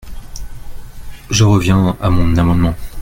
[1.29, 2.73] Je reviens à mon amendement.